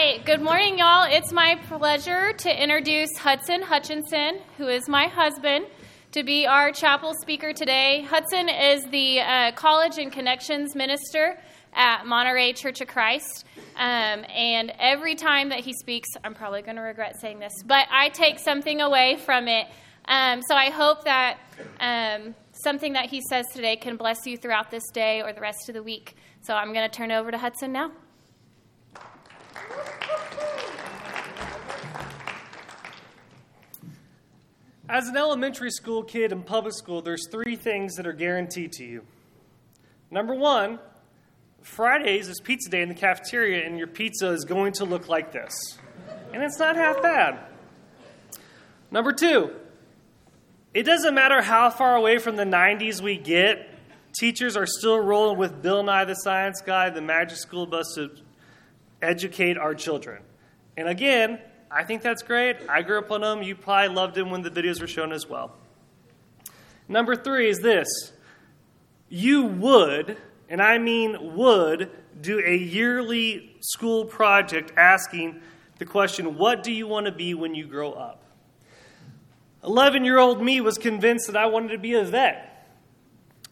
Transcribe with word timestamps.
right. 0.00 0.24
Good 0.24 0.40
morning, 0.40 0.78
y'all. 0.78 1.06
It's 1.10 1.30
my 1.30 1.56
pleasure 1.68 2.32
to 2.32 2.62
introduce 2.62 3.10
Hudson 3.18 3.60
Hutchinson, 3.60 4.40
who 4.56 4.66
is 4.66 4.88
my 4.88 5.08
husband, 5.08 5.66
to 6.12 6.22
be 6.22 6.46
our 6.46 6.72
chapel 6.72 7.12
speaker 7.20 7.52
today. 7.52 8.00
Hudson 8.08 8.48
is 8.48 8.82
the 8.86 9.20
uh, 9.20 9.52
College 9.52 9.98
and 9.98 10.10
Connections 10.10 10.74
Minister 10.74 11.38
at 11.74 12.06
Monterey 12.06 12.54
Church 12.54 12.80
of 12.80 12.88
Christ. 12.88 13.44
Um, 13.76 14.24
and 14.34 14.72
every 14.78 15.16
time 15.16 15.50
that 15.50 15.60
he 15.60 15.74
speaks, 15.74 16.08
I'm 16.24 16.32
probably 16.32 16.62
going 16.62 16.76
to 16.76 16.82
regret 16.82 17.20
saying 17.20 17.38
this, 17.38 17.52
but 17.66 17.86
I 17.90 18.08
take 18.08 18.38
something 18.38 18.80
away 18.80 19.18
from 19.26 19.48
it. 19.48 19.66
Um, 20.06 20.40
so 20.40 20.54
I 20.54 20.70
hope 20.70 21.04
that 21.04 21.36
um, 21.78 22.34
something 22.52 22.94
that 22.94 23.10
he 23.10 23.20
says 23.28 23.44
today 23.52 23.76
can 23.76 23.98
bless 23.98 24.24
you 24.24 24.38
throughout 24.38 24.70
this 24.70 24.88
day 24.94 25.20
or 25.20 25.34
the 25.34 25.42
rest 25.42 25.68
of 25.68 25.74
the 25.74 25.82
week. 25.82 26.16
So 26.40 26.54
I'm 26.54 26.72
going 26.72 26.88
to 26.88 26.96
turn 26.96 27.12
over 27.12 27.30
to 27.30 27.36
Hudson 27.36 27.72
now. 27.72 27.92
As 34.90 35.06
an 35.06 35.16
elementary 35.16 35.70
school 35.70 36.02
kid 36.02 36.32
in 36.32 36.42
public 36.42 36.74
school, 36.74 37.00
there's 37.00 37.28
three 37.28 37.54
things 37.54 37.94
that 37.94 38.08
are 38.08 38.12
guaranteed 38.12 38.72
to 38.72 38.84
you. 38.84 39.04
Number 40.10 40.34
one, 40.34 40.80
Fridays 41.62 42.28
is 42.28 42.40
pizza 42.40 42.68
day 42.68 42.82
in 42.82 42.88
the 42.88 42.96
cafeteria, 42.96 43.64
and 43.64 43.78
your 43.78 43.86
pizza 43.86 44.30
is 44.30 44.44
going 44.44 44.72
to 44.72 44.84
look 44.84 45.08
like 45.08 45.30
this. 45.30 45.78
And 46.32 46.42
it's 46.42 46.58
not 46.58 46.74
half 46.74 47.00
bad. 47.00 47.38
Number 48.90 49.12
two, 49.12 49.52
it 50.74 50.82
doesn't 50.82 51.14
matter 51.14 51.40
how 51.40 51.70
far 51.70 51.94
away 51.94 52.18
from 52.18 52.34
the 52.34 52.42
90s 52.42 53.00
we 53.00 53.16
get, 53.16 53.68
teachers 54.18 54.56
are 54.56 54.66
still 54.66 54.98
rolling 54.98 55.38
with 55.38 55.62
Bill 55.62 55.84
Nye 55.84 56.04
the 56.04 56.14
Science 56.14 56.62
Guy, 56.62 56.90
the 56.90 57.00
Magic 57.00 57.38
School 57.38 57.64
Bus 57.64 57.94
to 57.94 58.10
educate 59.00 59.56
our 59.56 59.72
children. 59.76 60.20
And 60.76 60.88
again, 60.88 61.38
I 61.70 61.84
think 61.84 62.02
that's 62.02 62.22
great. 62.22 62.56
I 62.68 62.82
grew 62.82 62.98
up 62.98 63.10
on 63.12 63.20
them. 63.20 63.42
You 63.42 63.54
probably 63.54 63.94
loved 63.94 64.16
them 64.16 64.30
when 64.30 64.42
the 64.42 64.50
videos 64.50 64.80
were 64.80 64.88
shown 64.88 65.12
as 65.12 65.28
well. 65.28 65.56
Number 66.88 67.14
three 67.14 67.48
is 67.48 67.58
this 67.60 68.12
you 69.08 69.44
would, 69.44 70.16
and 70.48 70.60
I 70.60 70.78
mean 70.78 71.36
would, 71.36 71.90
do 72.20 72.40
a 72.44 72.56
yearly 72.56 73.56
school 73.60 74.04
project 74.04 74.72
asking 74.76 75.40
the 75.78 75.86
question, 75.86 76.36
What 76.36 76.62
do 76.62 76.72
you 76.72 76.86
want 76.86 77.06
to 77.06 77.12
be 77.12 77.34
when 77.34 77.54
you 77.54 77.66
grow 77.66 77.92
up? 77.92 78.22
11 79.64 80.04
year 80.04 80.18
old 80.18 80.42
me 80.42 80.60
was 80.60 80.78
convinced 80.78 81.26
that 81.26 81.36
I 81.36 81.46
wanted 81.46 81.72
to 81.72 81.78
be 81.78 81.94
a 81.94 82.04
vet. 82.04 82.46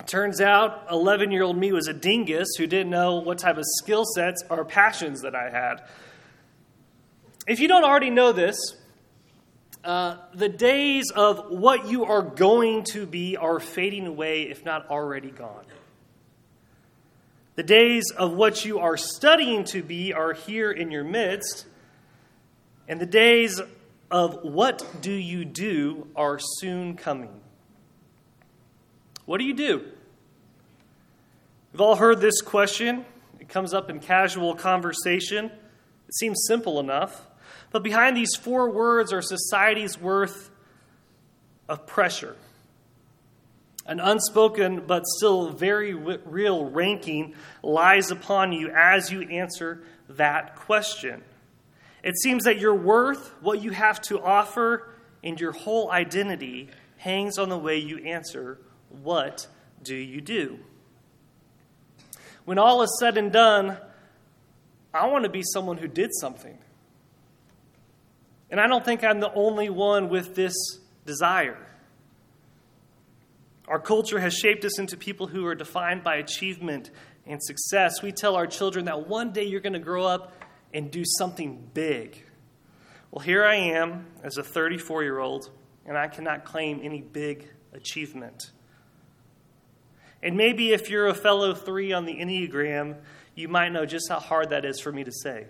Turns 0.06 0.40
out, 0.40 0.86
11 0.90 1.30
year 1.30 1.42
old 1.42 1.58
me 1.58 1.70
was 1.72 1.86
a 1.86 1.92
dingus 1.92 2.48
who 2.56 2.66
didn't 2.66 2.90
know 2.90 3.16
what 3.16 3.38
type 3.38 3.58
of 3.58 3.64
skill 3.78 4.04
sets 4.04 4.42
or 4.48 4.64
passions 4.64 5.20
that 5.22 5.34
I 5.34 5.50
had. 5.50 5.82
If 7.48 7.60
you 7.60 7.66
don't 7.66 7.82
already 7.82 8.10
know 8.10 8.32
this, 8.32 8.76
uh, 9.82 10.16
the 10.34 10.50
days 10.50 11.10
of 11.10 11.50
what 11.50 11.88
you 11.88 12.04
are 12.04 12.20
going 12.20 12.84
to 12.92 13.06
be 13.06 13.38
are 13.38 13.58
fading 13.58 14.06
away, 14.06 14.42
if 14.42 14.66
not 14.66 14.90
already 14.90 15.30
gone. 15.30 15.64
The 17.54 17.62
days 17.62 18.10
of 18.10 18.34
what 18.34 18.66
you 18.66 18.80
are 18.80 18.98
studying 18.98 19.64
to 19.64 19.82
be 19.82 20.12
are 20.12 20.34
here 20.34 20.70
in 20.70 20.90
your 20.90 21.04
midst, 21.04 21.64
and 22.86 23.00
the 23.00 23.06
days 23.06 23.62
of 24.10 24.44
what 24.44 24.84
do 25.00 25.12
you 25.12 25.46
do 25.46 26.06
are 26.14 26.38
soon 26.38 26.96
coming. 26.96 27.40
What 29.24 29.38
do 29.38 29.44
you 29.44 29.54
do? 29.54 29.86
We've 31.72 31.80
all 31.80 31.96
heard 31.96 32.20
this 32.20 32.42
question. 32.42 33.06
It 33.40 33.48
comes 33.48 33.72
up 33.72 33.88
in 33.88 34.00
casual 34.00 34.54
conversation. 34.54 35.46
It 35.46 36.14
seems 36.14 36.44
simple 36.46 36.78
enough. 36.78 37.22
But 37.70 37.82
behind 37.82 38.16
these 38.16 38.34
four 38.34 38.70
words 38.70 39.12
are 39.12 39.22
society's 39.22 39.98
worth 39.98 40.50
of 41.68 41.86
pressure. 41.86 42.36
An 43.86 44.00
unspoken 44.00 44.84
but 44.86 45.06
still 45.06 45.50
very 45.50 45.94
real 45.94 46.66
ranking 46.66 47.34
lies 47.62 48.10
upon 48.10 48.52
you 48.52 48.70
as 48.70 49.10
you 49.10 49.22
answer 49.22 49.82
that 50.10 50.56
question. 50.56 51.22
It 52.02 52.18
seems 52.18 52.44
that 52.44 52.58
your 52.58 52.74
worth, 52.74 53.32
what 53.40 53.62
you 53.62 53.70
have 53.70 54.00
to 54.02 54.20
offer, 54.20 54.88
and 55.24 55.40
your 55.40 55.52
whole 55.52 55.90
identity 55.90 56.68
hangs 56.98 57.38
on 57.38 57.48
the 57.48 57.58
way 57.58 57.78
you 57.78 57.98
answer 58.04 58.58
what 59.02 59.46
do 59.82 59.94
you 59.94 60.20
do? 60.20 60.58
When 62.44 62.58
all 62.58 62.82
is 62.82 62.96
said 62.98 63.18
and 63.18 63.30
done, 63.30 63.76
I 64.94 65.06
want 65.06 65.24
to 65.24 65.30
be 65.30 65.42
someone 65.42 65.76
who 65.76 65.88
did 65.88 66.10
something. 66.14 66.58
And 68.50 68.60
I 68.60 68.66
don't 68.66 68.84
think 68.84 69.04
I'm 69.04 69.20
the 69.20 69.32
only 69.32 69.68
one 69.68 70.08
with 70.08 70.34
this 70.34 70.54
desire. 71.04 71.58
Our 73.66 73.78
culture 73.78 74.18
has 74.18 74.34
shaped 74.34 74.64
us 74.64 74.78
into 74.78 74.96
people 74.96 75.26
who 75.26 75.44
are 75.46 75.54
defined 75.54 76.02
by 76.02 76.16
achievement 76.16 76.90
and 77.26 77.42
success. 77.42 78.02
We 78.02 78.12
tell 78.12 78.34
our 78.34 78.46
children 78.46 78.86
that 78.86 79.06
one 79.06 79.32
day 79.32 79.44
you're 79.44 79.60
going 79.60 79.74
to 79.74 79.78
grow 79.78 80.04
up 80.04 80.32
and 80.72 80.90
do 80.90 81.04
something 81.04 81.68
big. 81.74 82.24
Well, 83.10 83.22
here 83.22 83.44
I 83.44 83.56
am 83.56 84.06
as 84.22 84.38
a 84.38 84.42
34 84.42 85.02
year 85.02 85.18
old, 85.18 85.50
and 85.86 85.96
I 85.96 86.08
cannot 86.08 86.44
claim 86.44 86.80
any 86.82 87.02
big 87.02 87.48
achievement. 87.72 88.50
And 90.22 90.36
maybe 90.36 90.72
if 90.72 90.90
you're 90.90 91.06
a 91.06 91.14
fellow 91.14 91.54
three 91.54 91.92
on 91.92 92.06
the 92.06 92.14
Enneagram, 92.14 92.96
you 93.34 93.48
might 93.48 93.70
know 93.70 93.86
just 93.86 94.08
how 94.08 94.18
hard 94.18 94.50
that 94.50 94.64
is 94.64 94.80
for 94.80 94.90
me 94.90 95.04
to 95.04 95.12
say. 95.12 95.46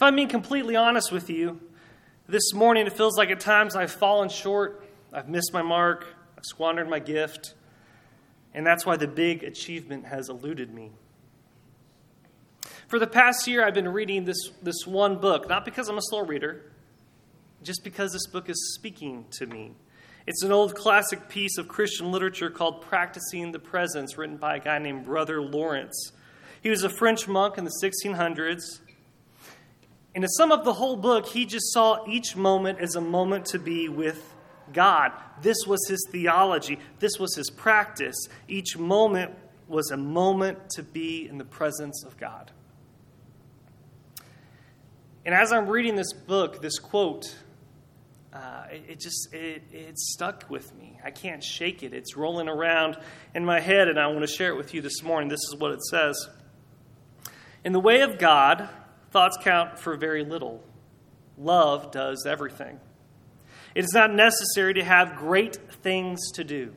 If 0.00 0.04
I'm 0.04 0.16
being 0.16 0.28
completely 0.28 0.76
honest 0.76 1.12
with 1.12 1.28
you, 1.28 1.60
this 2.26 2.54
morning 2.54 2.86
it 2.86 2.94
feels 2.94 3.18
like 3.18 3.28
at 3.28 3.38
times 3.38 3.76
I've 3.76 3.90
fallen 3.90 4.30
short, 4.30 4.82
I've 5.12 5.28
missed 5.28 5.52
my 5.52 5.60
mark, 5.60 6.06
I've 6.38 6.46
squandered 6.46 6.88
my 6.88 7.00
gift, 7.00 7.52
and 8.54 8.66
that's 8.66 8.86
why 8.86 8.96
the 8.96 9.06
big 9.06 9.44
achievement 9.44 10.06
has 10.06 10.30
eluded 10.30 10.72
me. 10.72 10.92
For 12.88 12.98
the 12.98 13.06
past 13.06 13.46
year, 13.46 13.62
I've 13.62 13.74
been 13.74 13.88
reading 13.88 14.24
this, 14.24 14.48
this 14.62 14.86
one 14.86 15.18
book, 15.18 15.50
not 15.50 15.66
because 15.66 15.90
I'm 15.90 15.98
a 15.98 16.02
slow 16.02 16.24
reader, 16.24 16.72
just 17.62 17.84
because 17.84 18.14
this 18.14 18.26
book 18.26 18.48
is 18.48 18.72
speaking 18.74 19.26
to 19.32 19.44
me. 19.44 19.74
It's 20.26 20.42
an 20.42 20.50
old 20.50 20.74
classic 20.74 21.28
piece 21.28 21.58
of 21.58 21.68
Christian 21.68 22.10
literature 22.10 22.48
called 22.48 22.80
Practicing 22.80 23.52
the 23.52 23.58
Presence, 23.58 24.16
written 24.16 24.38
by 24.38 24.56
a 24.56 24.60
guy 24.60 24.78
named 24.78 25.04
Brother 25.04 25.42
Lawrence. 25.42 26.12
He 26.62 26.70
was 26.70 26.84
a 26.84 26.88
French 26.88 27.28
monk 27.28 27.58
in 27.58 27.64
the 27.64 27.80
1600s, 27.84 28.80
and 30.14 30.22
to 30.22 30.28
sum 30.28 30.50
up 30.50 30.64
the 30.64 30.72
whole 30.72 30.96
book, 30.96 31.26
he 31.26 31.46
just 31.46 31.72
saw 31.72 32.04
each 32.06 32.34
moment 32.34 32.80
as 32.80 32.96
a 32.96 33.00
moment 33.00 33.46
to 33.46 33.58
be 33.58 33.88
with 33.88 34.34
God. 34.72 35.12
This 35.40 35.56
was 35.66 35.86
his 35.88 36.06
theology, 36.10 36.78
this 36.98 37.18
was 37.18 37.34
his 37.36 37.50
practice. 37.50 38.16
Each 38.48 38.76
moment 38.76 39.32
was 39.68 39.90
a 39.90 39.96
moment 39.96 40.70
to 40.70 40.82
be 40.82 41.28
in 41.28 41.38
the 41.38 41.44
presence 41.44 42.04
of 42.04 42.16
God. 42.16 42.50
And 45.24 45.34
as 45.34 45.52
I'm 45.52 45.68
reading 45.68 45.96
this 45.96 46.12
book, 46.12 46.60
this 46.60 46.78
quote, 46.78 47.36
uh, 48.32 48.64
it, 48.72 48.84
it, 48.88 49.00
just 49.00 49.32
it, 49.32 49.62
it 49.72 49.98
stuck 49.98 50.48
with 50.48 50.74
me. 50.76 50.98
I 51.04 51.10
can't 51.10 51.42
shake 51.42 51.82
it. 51.82 51.92
It's 51.92 52.16
rolling 52.16 52.48
around 52.48 52.96
in 53.34 53.44
my 53.44 53.60
head, 53.60 53.88
and 53.88 53.98
I 53.98 54.06
want 54.08 54.20
to 54.20 54.26
share 54.26 54.50
it 54.50 54.56
with 54.56 54.72
you 54.72 54.80
this 54.80 55.02
morning. 55.02 55.28
This 55.28 55.40
is 55.52 55.56
what 55.56 55.72
it 55.72 55.82
says. 55.82 56.28
In 57.64 57.72
the 57.72 57.80
way 57.80 58.00
of 58.00 58.18
God, 58.18 58.68
Thoughts 59.10 59.36
count 59.40 59.78
for 59.78 59.96
very 59.96 60.24
little. 60.24 60.62
Love 61.36 61.90
does 61.90 62.26
everything. 62.26 62.78
It 63.74 63.84
is 63.84 63.92
not 63.92 64.12
necessary 64.12 64.74
to 64.74 64.84
have 64.84 65.16
great 65.16 65.56
things 65.82 66.30
to 66.32 66.44
do. 66.44 66.74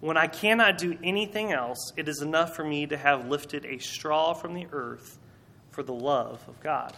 When 0.00 0.16
I 0.16 0.28
cannot 0.28 0.78
do 0.78 0.96
anything 1.02 1.52
else, 1.52 1.92
it 1.96 2.08
is 2.08 2.22
enough 2.22 2.54
for 2.54 2.64
me 2.64 2.86
to 2.86 2.96
have 2.96 3.28
lifted 3.28 3.64
a 3.64 3.78
straw 3.78 4.32
from 4.32 4.54
the 4.54 4.66
earth 4.70 5.18
for 5.70 5.82
the 5.82 5.92
love 5.92 6.40
of 6.48 6.60
God. 6.60 6.94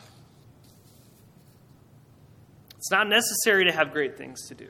It's 2.76 2.90
not 2.90 3.08
necessary 3.08 3.64
to 3.64 3.72
have 3.72 3.92
great 3.92 4.16
things 4.16 4.48
to 4.48 4.54
do. 4.54 4.68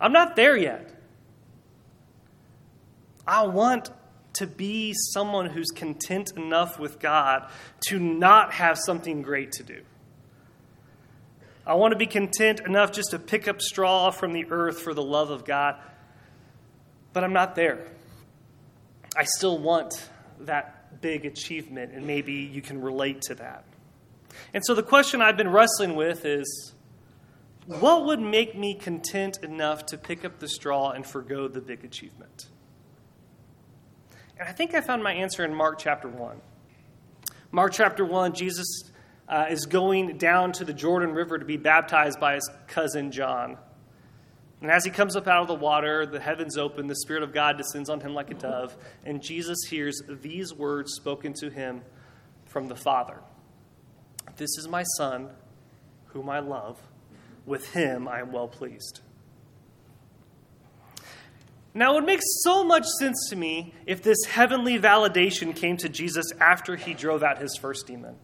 I'm 0.00 0.12
not 0.12 0.36
there 0.36 0.56
yet. 0.56 0.94
I 3.26 3.46
want 3.46 3.90
to 4.38 4.46
be 4.46 4.92
someone 4.94 5.46
who's 5.46 5.70
content 5.70 6.32
enough 6.36 6.78
with 6.78 6.98
God 6.98 7.48
to 7.88 7.98
not 7.98 8.52
have 8.54 8.78
something 8.78 9.22
great 9.22 9.52
to 9.52 9.62
do. 9.62 9.82
I 11.66 11.74
want 11.74 11.92
to 11.92 11.98
be 11.98 12.06
content 12.06 12.60
enough 12.60 12.92
just 12.92 13.10
to 13.10 13.18
pick 13.18 13.46
up 13.46 13.60
straw 13.60 14.10
from 14.10 14.32
the 14.32 14.46
earth 14.50 14.80
for 14.80 14.94
the 14.94 15.02
love 15.02 15.30
of 15.30 15.44
God, 15.44 15.76
but 17.12 17.24
I'm 17.24 17.34
not 17.34 17.54
there. 17.54 17.86
I 19.16 19.24
still 19.24 19.58
want 19.58 20.08
that 20.40 21.00
big 21.00 21.26
achievement, 21.26 21.92
and 21.92 22.06
maybe 22.06 22.32
you 22.32 22.62
can 22.62 22.80
relate 22.80 23.22
to 23.22 23.34
that. 23.34 23.64
And 24.54 24.64
so 24.64 24.74
the 24.74 24.82
question 24.82 25.20
I've 25.20 25.36
been 25.36 25.50
wrestling 25.50 25.94
with 25.94 26.24
is 26.24 26.72
what 27.66 28.06
would 28.06 28.20
make 28.20 28.56
me 28.56 28.74
content 28.74 29.40
enough 29.42 29.84
to 29.86 29.98
pick 29.98 30.24
up 30.24 30.38
the 30.38 30.48
straw 30.48 30.92
and 30.92 31.06
forego 31.06 31.48
the 31.48 31.60
big 31.60 31.84
achievement? 31.84 32.46
And 34.38 34.48
I 34.48 34.52
think 34.52 34.72
I 34.74 34.80
found 34.80 35.02
my 35.02 35.12
answer 35.12 35.44
in 35.44 35.52
Mark 35.52 35.80
chapter 35.80 36.08
1. 36.08 36.40
Mark 37.50 37.72
chapter 37.72 38.04
1, 38.04 38.34
Jesus 38.34 38.66
uh, 39.28 39.46
is 39.50 39.66
going 39.66 40.16
down 40.16 40.52
to 40.52 40.64
the 40.64 40.72
Jordan 40.72 41.12
River 41.12 41.38
to 41.38 41.44
be 41.44 41.56
baptized 41.56 42.20
by 42.20 42.34
his 42.34 42.48
cousin 42.68 43.10
John. 43.10 43.58
And 44.60 44.70
as 44.70 44.84
he 44.84 44.92
comes 44.92 45.16
up 45.16 45.26
out 45.26 45.42
of 45.42 45.48
the 45.48 45.54
water, 45.54 46.06
the 46.06 46.20
heavens 46.20 46.56
open, 46.56 46.86
the 46.86 46.96
Spirit 46.96 47.24
of 47.24 47.32
God 47.32 47.56
descends 47.56 47.90
on 47.90 48.00
him 48.00 48.14
like 48.14 48.30
a 48.30 48.34
dove, 48.34 48.76
and 49.04 49.20
Jesus 49.20 49.58
hears 49.68 50.00
these 50.08 50.54
words 50.54 50.92
spoken 50.94 51.32
to 51.34 51.50
him 51.50 51.82
from 52.46 52.68
the 52.68 52.76
Father 52.76 53.20
This 54.36 54.50
is 54.56 54.68
my 54.68 54.84
Son, 54.96 55.30
whom 56.06 56.28
I 56.30 56.38
love. 56.38 56.80
With 57.44 57.72
him 57.72 58.06
I 58.06 58.20
am 58.20 58.30
well 58.30 58.48
pleased. 58.48 59.00
Now, 61.78 61.92
it 61.92 61.94
would 61.94 62.06
make 62.06 62.22
so 62.42 62.64
much 62.64 62.86
sense 62.98 63.28
to 63.30 63.36
me 63.36 63.72
if 63.86 64.02
this 64.02 64.24
heavenly 64.24 64.80
validation 64.80 65.54
came 65.54 65.76
to 65.76 65.88
Jesus 65.88 66.32
after 66.40 66.74
he 66.74 66.92
drove 66.92 67.22
out 67.22 67.38
his 67.38 67.56
first 67.56 67.86
demon. 67.86 68.16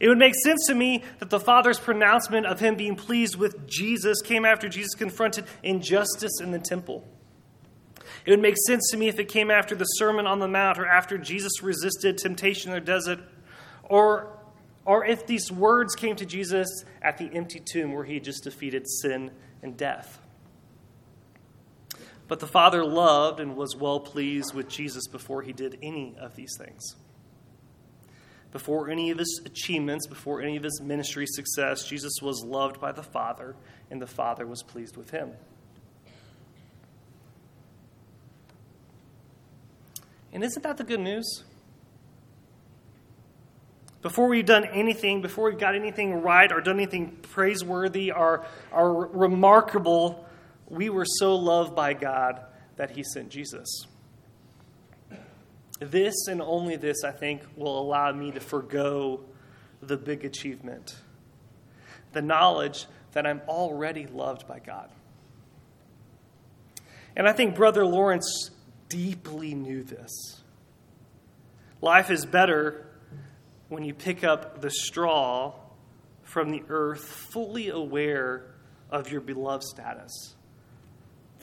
It 0.00 0.08
would 0.08 0.18
make 0.18 0.34
sense 0.42 0.66
to 0.66 0.74
me 0.74 1.04
that 1.20 1.30
the 1.30 1.38
Father's 1.38 1.78
pronouncement 1.78 2.44
of 2.44 2.58
him 2.58 2.74
being 2.74 2.96
pleased 2.96 3.36
with 3.36 3.68
Jesus 3.68 4.20
came 4.20 4.44
after 4.44 4.68
Jesus 4.68 4.96
confronted 4.96 5.44
injustice 5.62 6.40
in 6.40 6.50
the 6.50 6.58
temple. 6.58 7.06
It 8.26 8.32
would 8.32 8.42
make 8.42 8.56
sense 8.66 8.90
to 8.90 8.96
me 8.96 9.06
if 9.06 9.20
it 9.20 9.28
came 9.28 9.52
after 9.52 9.76
the 9.76 9.84
Sermon 9.84 10.26
on 10.26 10.40
the 10.40 10.48
Mount 10.48 10.80
or 10.80 10.86
after 10.86 11.16
Jesus 11.16 11.62
resisted 11.62 12.18
temptation 12.18 12.72
in 12.72 12.74
the 12.74 12.84
desert, 12.84 13.20
or, 13.84 14.40
or 14.84 15.06
if 15.06 15.24
these 15.28 15.52
words 15.52 15.94
came 15.94 16.16
to 16.16 16.26
Jesus 16.26 16.84
at 17.00 17.18
the 17.18 17.30
empty 17.32 17.60
tomb 17.60 17.92
where 17.92 18.02
he 18.02 18.14
had 18.14 18.24
just 18.24 18.42
defeated 18.42 18.88
sin 18.88 19.30
and 19.62 19.76
death. 19.76 20.18
But 22.32 22.40
the 22.40 22.46
Father 22.46 22.82
loved 22.82 23.40
and 23.40 23.56
was 23.56 23.76
well 23.76 24.00
pleased 24.00 24.54
with 24.54 24.66
Jesus 24.66 25.06
before 25.06 25.42
he 25.42 25.52
did 25.52 25.76
any 25.82 26.16
of 26.18 26.34
these 26.34 26.56
things. 26.56 26.96
Before 28.52 28.88
any 28.88 29.10
of 29.10 29.18
his 29.18 29.42
achievements, 29.44 30.06
before 30.06 30.40
any 30.40 30.56
of 30.56 30.62
his 30.62 30.80
ministry 30.80 31.26
success, 31.26 31.84
Jesus 31.84 32.22
was 32.22 32.42
loved 32.42 32.80
by 32.80 32.90
the 32.90 33.02
Father, 33.02 33.54
and 33.90 34.00
the 34.00 34.06
Father 34.06 34.46
was 34.46 34.62
pleased 34.62 34.96
with 34.96 35.10
him. 35.10 35.32
And 40.32 40.42
isn't 40.42 40.62
that 40.62 40.78
the 40.78 40.84
good 40.84 41.00
news? 41.00 41.44
Before 44.00 44.26
we've 44.26 44.46
done 44.46 44.64
anything, 44.64 45.20
before 45.20 45.50
we've 45.50 45.60
got 45.60 45.74
anything 45.74 46.22
right 46.22 46.50
or 46.50 46.62
done 46.62 46.76
anything 46.76 47.14
praiseworthy 47.20 48.10
or, 48.10 48.46
or 48.72 49.08
remarkable, 49.08 50.26
we 50.72 50.88
were 50.88 51.04
so 51.04 51.36
loved 51.36 51.76
by 51.76 51.92
God 51.92 52.40
that 52.76 52.90
He 52.92 53.04
sent 53.04 53.28
Jesus. 53.28 53.86
This 55.78 56.14
and 56.28 56.40
only 56.40 56.76
this, 56.76 57.04
I 57.04 57.10
think, 57.10 57.42
will 57.56 57.78
allow 57.78 58.10
me 58.12 58.30
to 58.30 58.40
forego 58.40 59.20
the 59.82 59.96
big 59.96 60.24
achievement 60.24 60.96
the 62.12 62.22
knowledge 62.22 62.86
that 63.12 63.26
I'm 63.26 63.40
already 63.48 64.06
loved 64.06 64.46
by 64.46 64.58
God. 64.58 64.90
And 67.16 67.26
I 67.26 67.32
think 67.32 67.54
Brother 67.54 67.86
Lawrence 67.86 68.50
deeply 68.90 69.54
knew 69.54 69.82
this. 69.82 70.42
Life 71.80 72.10
is 72.10 72.26
better 72.26 72.86
when 73.70 73.82
you 73.82 73.94
pick 73.94 74.24
up 74.24 74.60
the 74.60 74.68
straw 74.68 75.54
from 76.22 76.50
the 76.50 76.62
earth, 76.68 77.02
fully 77.32 77.70
aware 77.70 78.54
of 78.90 79.10
your 79.10 79.22
beloved 79.22 79.64
status 79.64 80.34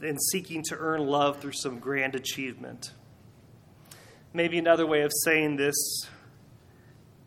and 0.02 0.22
seeking 0.32 0.64
to 0.64 0.78
earn 0.78 1.06
love 1.06 1.40
through 1.40 1.54
some 1.54 1.80
grand 1.80 2.16
achievement. 2.16 2.94
Maybe 4.34 4.58
another 4.58 4.86
way 4.86 5.02
of 5.02 5.12
saying 5.24 5.58
this 5.58 5.76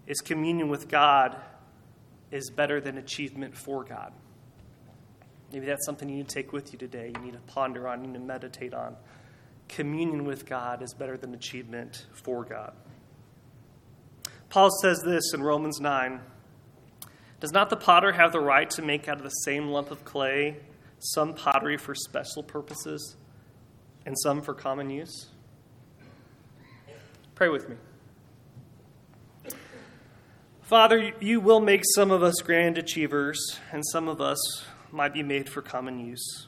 is 0.06 0.20
communion 0.20 0.68
with 0.68 0.88
God 0.88 1.36
is 2.30 2.50
better 2.50 2.80
than 2.80 2.98
achievement 2.98 3.56
for 3.56 3.84
God. 3.84 4.12
Maybe 5.52 5.66
that's 5.66 5.84
something 5.84 6.08
you 6.08 6.16
need 6.16 6.28
to 6.28 6.34
take 6.34 6.52
with 6.52 6.72
you 6.72 6.78
today. 6.78 7.12
You 7.14 7.22
need 7.22 7.34
to 7.34 7.40
ponder 7.40 7.86
on, 7.86 8.02
you 8.02 8.08
need 8.08 8.18
to 8.18 8.24
meditate 8.24 8.72
on. 8.72 8.96
Communion 9.68 10.24
with 10.24 10.46
God 10.46 10.82
is 10.82 10.94
better 10.94 11.16
than 11.16 11.34
achievement 11.34 12.06
for 12.12 12.44
God. 12.44 12.72
Paul 14.48 14.70
says 14.82 15.02
this 15.02 15.32
in 15.34 15.42
Romans 15.42 15.80
9 15.80 16.20
Does 17.40 17.52
not 17.52 17.70
the 17.70 17.76
potter 17.76 18.12
have 18.12 18.32
the 18.32 18.40
right 18.40 18.68
to 18.70 18.82
make 18.82 19.08
out 19.08 19.18
of 19.18 19.22
the 19.22 19.30
same 19.30 19.68
lump 19.68 19.90
of 19.90 20.04
clay 20.04 20.56
some 21.02 21.34
pottery 21.34 21.76
for 21.76 21.94
special 21.94 22.42
purposes, 22.42 23.16
and 24.06 24.18
some 24.18 24.40
for 24.42 24.54
common 24.54 24.88
use? 24.90 25.28
Pray 27.34 27.48
with 27.48 27.68
me. 27.68 27.76
Father, 30.62 31.12
you 31.20 31.40
will 31.40 31.60
make 31.60 31.82
some 31.94 32.10
of 32.10 32.22
us 32.22 32.36
grand 32.36 32.78
achievers, 32.78 33.58
and 33.72 33.84
some 33.92 34.08
of 34.08 34.20
us 34.20 34.64
might 34.90 35.12
be 35.12 35.22
made 35.22 35.48
for 35.48 35.60
common 35.60 35.98
use. 35.98 36.46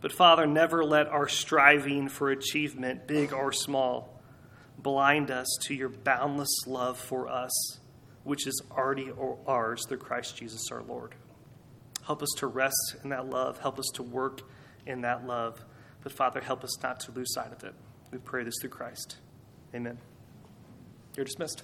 But 0.00 0.12
Father, 0.12 0.46
never 0.46 0.84
let 0.84 1.08
our 1.08 1.28
striving 1.28 2.08
for 2.08 2.30
achievement, 2.30 3.06
big 3.06 3.32
or 3.32 3.52
small, 3.52 4.20
blind 4.78 5.30
us 5.30 5.46
to 5.62 5.74
your 5.74 5.88
boundless 5.88 6.66
love 6.66 6.98
for 6.98 7.28
us, 7.28 7.52
which 8.24 8.46
is 8.46 8.62
already 8.70 9.12
ours 9.46 9.84
through 9.86 9.98
Christ 9.98 10.36
Jesus 10.36 10.70
our 10.70 10.82
Lord. 10.82 11.14
Help 12.06 12.22
us 12.22 12.30
to 12.38 12.46
rest 12.46 12.96
in 13.02 13.10
that 13.10 13.28
love. 13.28 13.58
Help 13.58 13.78
us 13.78 13.90
to 13.94 14.02
work 14.02 14.42
in 14.86 15.02
that 15.02 15.26
love. 15.26 15.64
But 16.02 16.12
Father, 16.12 16.40
help 16.40 16.64
us 16.64 16.82
not 16.82 17.00
to 17.00 17.12
lose 17.12 17.32
sight 17.32 17.52
of 17.52 17.62
it. 17.64 17.74
We 18.10 18.18
pray 18.18 18.44
this 18.44 18.54
through 18.60 18.70
Christ. 18.70 19.18
Amen. 19.74 19.98
You're 21.16 21.24
dismissed. 21.24 21.62